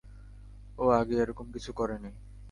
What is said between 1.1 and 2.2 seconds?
এরকম কিছু করেনি।